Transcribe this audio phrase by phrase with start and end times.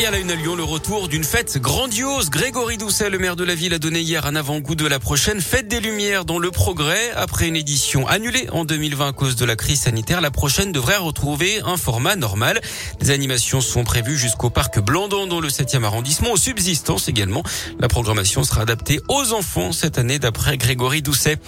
[0.00, 2.30] Et à la une à Lyon, le retour d'une fête grandiose.
[2.30, 5.40] Grégory Doucet, le maire de la ville, a donné hier un avant-goût de la prochaine
[5.40, 7.10] fête des Lumières dans le progrès.
[7.16, 10.98] Après une édition annulée en 2020 à cause de la crise sanitaire, la prochaine devrait
[10.98, 12.60] retrouver un format normal.
[13.00, 17.42] Les animations sont prévues jusqu'au parc Blandon dans le 7e arrondissement, aux subsistances également.
[17.80, 21.38] La programmation sera adaptée aux enfants cette année d'après Grégory Doucet.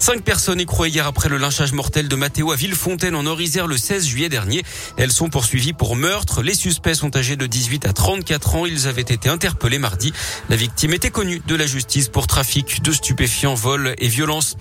[0.00, 3.76] Cinq personnes écrouées hier après le lynchage mortel de Mathéo à Villefontaine en Orisère le
[3.76, 4.64] 16 juillet dernier.
[4.96, 6.42] Elles sont poursuivies pour meurtre.
[6.42, 8.66] Les suspects sont âgés de 18 à 34 ans.
[8.66, 10.12] Ils avaient été interpellés mardi.
[10.48, 14.56] La victime était connue de la justice pour trafic de stupéfiants, vol et violence.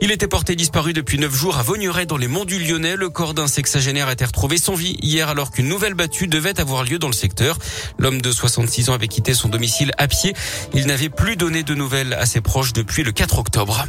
[0.00, 2.96] Il était porté disparu depuis neuf jours à Vaugneray dans les monts du Lyonnais.
[2.96, 6.60] Le corps d'un sexagénaire a été retrouvé sans vie hier alors qu'une nouvelle battue devait
[6.60, 7.58] avoir lieu dans le secteur.
[7.98, 10.34] L'homme de 66 ans avait quitté son domicile à pied.
[10.74, 13.84] Il n'avait plus donné de nouvelles à ses proches depuis le 4 octobre.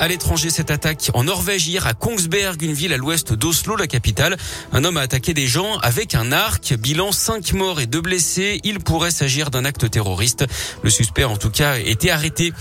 [0.00, 3.86] À l'étranger, cette attaque en Norvège hier à Kongsberg, une ville à l'ouest d'Oslo, la
[3.86, 4.36] capitale.
[4.72, 6.74] Un homme a attaqué des gens avec un arc.
[6.74, 8.60] Bilan 5 morts et 2 blessés.
[8.64, 10.46] Il pourrait s'agir d'un acte terroriste.
[10.82, 12.52] Le suspect, en tout cas, été arrêté.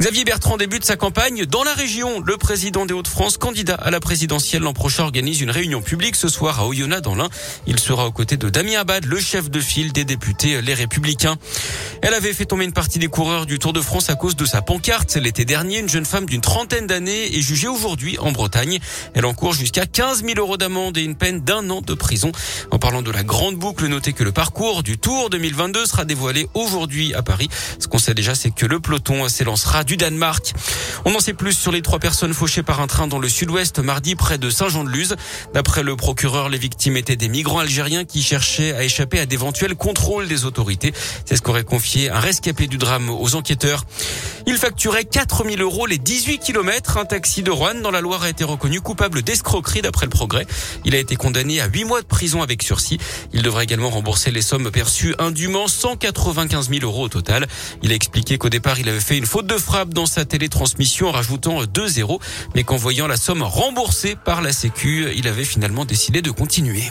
[0.00, 2.20] Xavier Bertrand débute sa campagne dans la région.
[2.20, 6.28] Le président des Hauts-de-France, candidat à la présidentielle l'an prochain, organise une réunion publique ce
[6.28, 7.28] soir à Oyonnax dans l'Ain.
[7.66, 11.36] Il sera aux côtés de Damien Abad, le chef de file des députés Les Républicains.
[12.00, 14.44] Elle avait fait tomber une partie des coureurs du Tour de France à cause de
[14.44, 15.16] sa pancarte.
[15.16, 18.78] L'été dernier, une jeune femme d'une trentaine d'années est jugée aujourd'hui en Bretagne.
[19.14, 22.32] Elle encourt jusqu'à 15 000 euros d'amende et une peine d'un an de prison.
[22.70, 26.48] En parlant de la grande boucle, notez que le parcours du Tour 2022 sera dévoilé
[26.52, 27.48] aujourd'hui à Paris.
[27.78, 30.52] Ce qu'on sait déjà, c'est que le peloton s'élancera du Danemark.
[31.06, 33.78] On en sait plus sur les trois personnes fauchées par un train dans le sud-ouest
[33.78, 35.16] mardi près de Saint-Jean-de-Luz.
[35.54, 39.76] D'après le procureur, les victimes étaient des migrants algériens qui cherchaient à échapper à d'éventuels
[39.76, 40.92] contrôles des autorités.
[41.24, 43.84] C'est ce qu'aurait confié un rescapé du drame aux enquêteurs.
[44.46, 48.42] Il facturait 4000 euros les 18 Un taxi de Rouen dans la Loire a été
[48.42, 50.46] reconnu coupable d'escroquerie d'après le progrès.
[50.84, 52.98] Il a été condamné à 8 mois de prison avec sursis.
[53.32, 57.46] Il devrait également rembourser les sommes perçues indûment, 195 000 euros au total.
[57.82, 61.08] Il a expliqué qu'au départ, il avait fait une faute de frappe dans sa télétransmission
[61.08, 62.20] en rajoutant 2 zéros,
[62.56, 66.90] mais qu'en voyant la somme remboursée par la Sécu, il avait finalement décidé de continuer.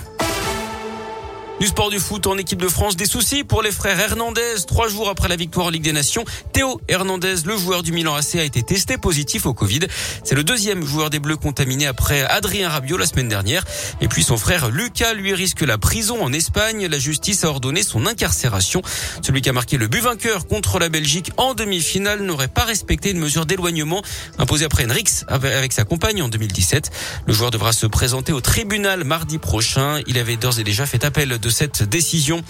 [1.61, 4.65] Du sport du foot en équipe de France, des soucis pour les frères Hernandez.
[4.67, 8.13] Trois jours après la victoire en Ligue des Nations, Théo Hernandez, le joueur du Milan
[8.13, 9.79] AC, a été testé positif au Covid.
[10.25, 13.63] C'est le deuxième joueur des Bleus contaminé après Adrien Rabiot la semaine dernière.
[14.01, 16.87] Et puis son frère Lucas, lui, risque la prison en Espagne.
[16.87, 18.81] La justice a ordonné son incarcération.
[19.21, 23.11] Celui qui a marqué le but vainqueur contre la Belgique en demi-finale n'aurait pas respecté
[23.11, 24.01] une mesure d'éloignement
[24.39, 26.91] imposée après Henrix avec sa compagne en 2017.
[27.27, 30.01] Le joueur devra se présenter au tribunal mardi prochain.
[30.05, 32.41] Il avait d'ores et déjà fait appel de cette décision.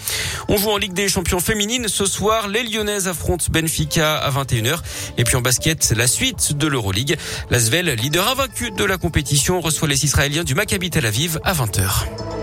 [0.48, 1.86] On joue en Ligue des champions féminines.
[1.86, 4.78] Ce soir, les Lyonnaises affrontent Benfica à 21h.
[5.18, 7.18] Et puis en basket, la suite de l'Euroleague.
[7.50, 12.35] L'Asvel, leader invaincu de la compétition, reçoit les Israéliens du Maccabi Tel Aviv à 20h.